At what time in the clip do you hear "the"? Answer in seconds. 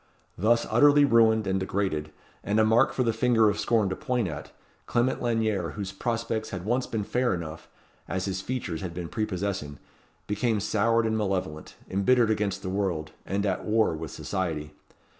3.03-3.13, 12.63-12.67